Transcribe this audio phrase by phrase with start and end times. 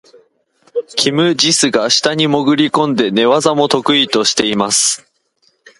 [0.95, 5.05] キム・ジスが下に潜り込んで、寝技も得意としています。